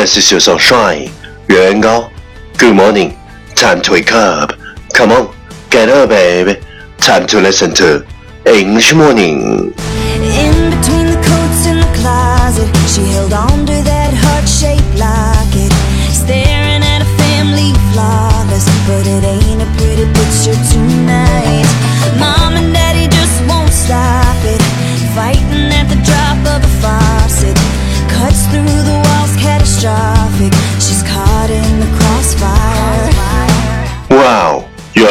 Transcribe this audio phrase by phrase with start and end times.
[0.00, 1.10] This is your sunshine,
[1.46, 2.10] 元高.
[2.56, 3.18] Good morning.
[3.54, 4.54] Time to wake up.
[4.94, 5.28] Come on,
[5.68, 6.58] get up, baby.
[6.96, 8.06] Time to listen to
[8.46, 9.74] English morning.
[10.24, 15.70] In between the coats in the closet, she held on to that heart-shaped locket,
[16.08, 21.49] staring at a family flawless, but it ain't a pretty picture tonight.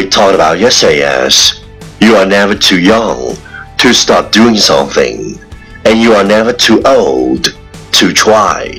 [0.00, 1.60] we talked about yesterday is
[2.00, 3.36] you are never too young
[3.78, 5.38] to start doing something,
[5.84, 7.54] and you are never too old
[7.92, 8.72] to try.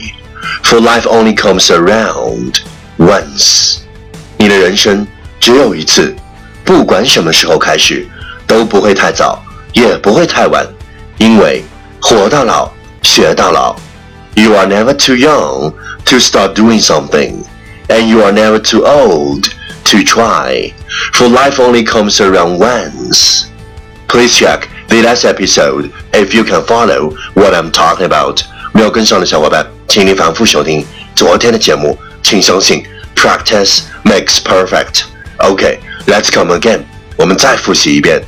[0.64, 2.62] For life only comes around
[2.98, 3.82] once.
[4.38, 5.06] 你的人生
[5.40, 6.16] 只有一次，
[6.64, 8.08] 不管什么时候开始，
[8.48, 10.66] 都不会太早，也不会太晚，
[11.18, 11.64] 因为
[12.00, 12.72] 活到老，
[13.04, 13.76] 学到老。
[14.34, 15.74] You are never too young
[16.06, 17.44] to start doing something,
[17.88, 19.50] and you are never too old
[19.86, 20.74] to try,
[21.14, 23.50] for life only comes around once.
[24.08, 28.42] Please check the last episode if you can follow what I'm talking about.
[28.74, 30.86] 没有跟上的小伙伴，请你反复收听
[31.16, 31.98] 昨天的节目。
[32.24, 32.86] 请相信，
[33.16, 35.04] practice makes perfect.
[35.40, 36.82] Okay, let's come again.
[37.18, 38.24] 我们再复习一遍。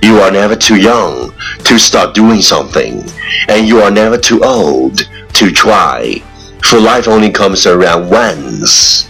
[0.00, 1.32] You are never too young
[1.64, 3.02] to start doing something,
[3.48, 5.04] and you are never too old
[5.34, 6.22] to try,
[6.62, 9.04] for life only comes around once.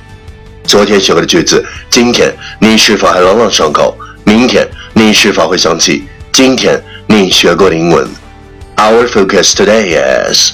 [0.65, 3.97] 昨天学过的句子，今天你是否还朗朗上口？
[4.25, 8.09] 明天你是否会想起今天你学过的英文？
[8.77, 9.97] Our focus today
[10.28, 10.53] is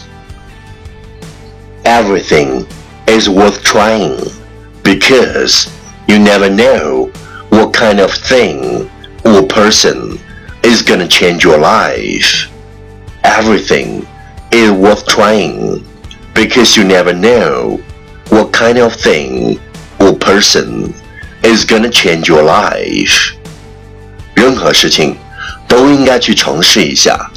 [1.85, 2.67] everything
[3.07, 4.31] is worth trying
[4.85, 5.67] because
[6.07, 7.11] you never know
[7.49, 8.87] what kind of thing
[9.25, 10.19] or person
[10.63, 12.47] is gonna change your life.
[13.23, 14.05] Everything
[14.51, 15.83] is worth trying
[16.35, 17.81] because you never know
[18.29, 19.59] what kind of thing
[19.99, 20.93] or person
[21.43, 23.33] is gonna change your life.
[24.35, 25.17] 任何事情
[25.69, 27.31] 都应该去尝试一下，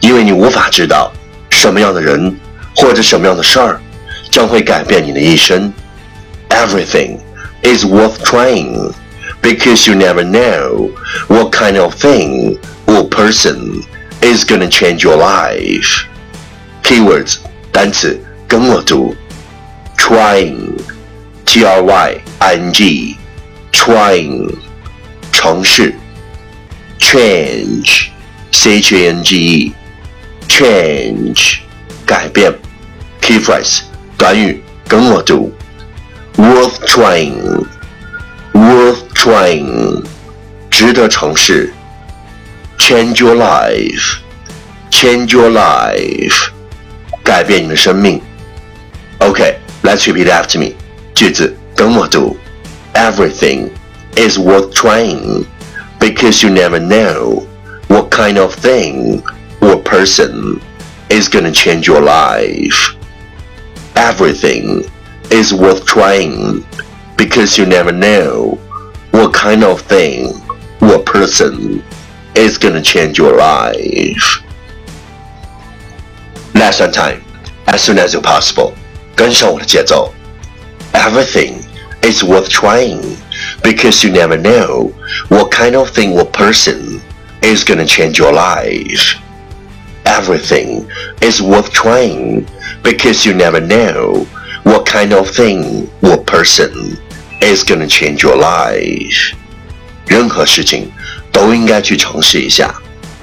[0.00, 1.12] 因为你无法知道
[1.50, 2.34] 什么样的人
[2.76, 3.80] 或者什么样的事儿
[4.30, 5.72] 将会改变你的一生。
[6.48, 7.18] Everything
[7.62, 8.92] is worth trying
[9.42, 10.90] because you never know
[11.28, 13.82] what kind of thing or person
[14.20, 16.04] is gonna change your life.
[16.82, 17.38] Keywords
[17.72, 19.14] 单词跟我读，
[19.96, 20.78] trying。
[21.50, 23.16] T R Y I N G
[23.72, 24.54] trying
[25.32, 25.94] 尝试
[26.98, 28.08] change
[28.52, 29.72] C H A N G E
[30.48, 31.58] change
[32.04, 32.52] 改变
[33.20, 33.80] key phrase
[34.16, 35.52] 短语跟我读
[36.36, 37.66] worth trying
[38.52, 40.04] worth trying
[40.70, 41.72] 值得尝试
[42.78, 44.18] change your life
[44.90, 46.48] change your life
[47.22, 48.20] 改变你的生命
[49.18, 50.76] Okay, let's repeat after me.
[51.20, 52.36] 句子跟我读：
[52.94, 53.70] Everything
[54.16, 55.44] is worth trying
[55.98, 57.44] because you never know
[57.88, 59.22] what kind of thing
[59.60, 60.60] or person
[61.08, 62.94] is gonna change your life.
[63.94, 64.84] Everything
[65.30, 66.62] is worth trying
[67.16, 68.58] because you never know
[69.12, 70.34] what kind of thing
[70.80, 71.82] or person
[72.34, 74.42] is gonna change your life.
[76.54, 77.22] Lesson time,
[77.66, 78.72] as soon as you possible.
[79.14, 80.12] 跟上我的节奏。
[80.92, 81.64] Everything
[82.02, 83.16] is worth trying
[83.62, 84.92] because you never know
[85.28, 87.00] what kind of thing or person
[87.42, 89.16] is gonna change your life.
[90.04, 90.86] Everything
[91.20, 92.46] is worth trying
[92.82, 94.26] because you never know
[94.62, 96.96] what kind of thing or person
[97.40, 99.34] is gonna change your life.
[100.06, 100.90] 任何事情
[101.32, 102.74] 都应该去尝试一下，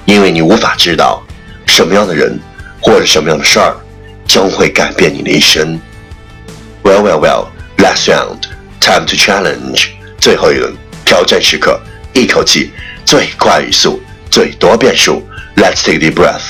[0.04, 1.22] 因为你无法知道
[1.66, 2.38] 什么样的人
[2.80, 3.74] 或者什么样的事儿
[4.26, 5.80] 将会改变你的一生。
[6.82, 7.46] Well, well, well.
[7.79, 8.41] Last round,
[8.81, 9.91] time to challenge.
[10.19, 11.79] 最后一轮，挑战时刻，
[12.13, 12.73] 一口气，
[13.05, 15.25] 最快语速，最多变数。
[15.55, 16.43] Let's take a deep breath.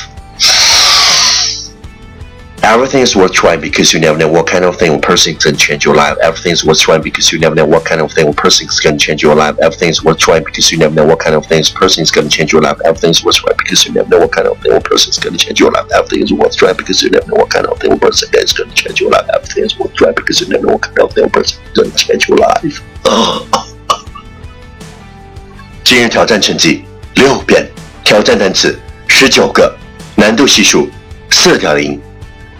[2.68, 5.54] Everything is worth trying because you never know what kind of thing or person can
[5.54, 6.16] change your life.
[6.22, 8.80] Everything is worth trying because you never know what kind of thing or person is
[8.80, 9.54] going to change your life.
[9.60, 12.26] Everything is worth trying because you never know what kind of things person is going
[12.26, 12.80] to change your life.
[12.86, 15.18] Everything is worth trying because you never know what kind of thing or person is
[15.18, 15.86] going to change your life.
[15.92, 18.52] Everything is worth trying because you never know what kind of thing or person is
[18.54, 19.28] going to change your life.
[19.34, 21.72] Everything is worth trying because you never know what kind of thing or person is
[21.76, 22.80] going to change your life.
[25.84, 26.82] 今日挑战成绩
[27.14, 27.70] 六遍，
[28.04, 29.76] 挑战单词十九个，
[30.16, 30.88] 难度系数
[31.28, 32.00] 四点零。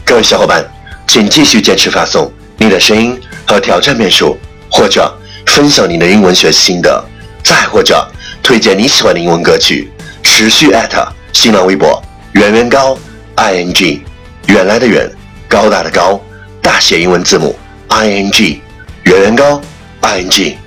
[0.09, 0.65] 各位小伙伴，
[1.06, 3.15] 请继续坚持发送你的声音
[3.45, 4.35] 和挑战面数，
[4.67, 5.15] 或者
[5.45, 7.06] 分享你的英文学习心得，
[7.44, 8.11] 再或者
[8.41, 9.88] 推荐你喜欢的英文歌曲，
[10.23, 12.97] 持续艾特新浪微博圆圆高
[13.35, 14.01] i n g
[14.47, 15.07] 原来的圆
[15.47, 16.19] 高大的高
[16.59, 17.56] 大写英文字母
[17.89, 18.63] i n g
[19.03, 19.61] 圆圆高
[20.01, 20.57] i n g。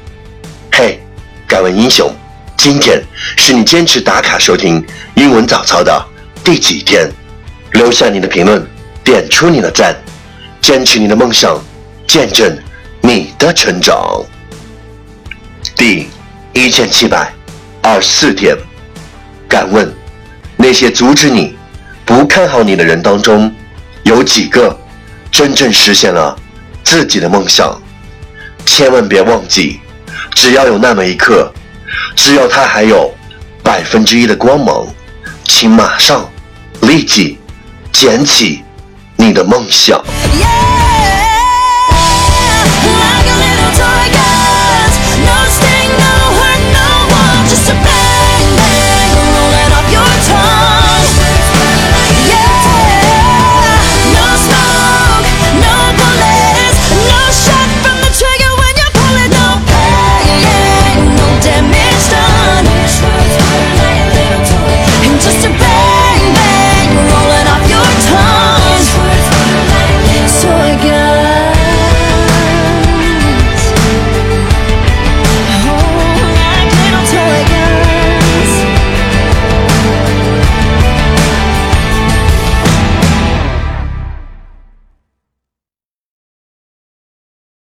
[0.70, 1.00] 嘿，
[1.48, 2.08] 敢问英雄，
[2.56, 3.02] 今天
[3.36, 4.86] 是你坚持打卡收听
[5.16, 6.00] 英文早操的
[6.44, 7.10] 第几天？
[7.72, 8.64] 留下你的评论。
[9.04, 9.94] 点出你的赞，
[10.60, 11.60] 坚持你的梦想，
[12.06, 12.56] 见证
[13.00, 14.25] 你的成长。
[15.75, 16.08] 第
[16.52, 17.32] 一千七百
[17.82, 18.56] 二十四天，
[19.49, 19.93] 敢问
[20.56, 21.56] 那些阻止你、
[22.04, 23.52] 不看好你的人当中，
[24.04, 24.78] 有几个
[25.31, 26.38] 真正实现了
[26.84, 27.76] 自己的梦想？
[28.64, 29.81] 千万别忘记，
[30.34, 31.52] 只要有那么一刻，
[32.14, 33.12] 只要他还有
[33.64, 34.87] 百分之一的光芒，
[35.43, 36.31] 请马上、
[36.82, 37.38] 立即
[37.90, 38.62] 捡起。
[39.24, 40.02] 你的梦想。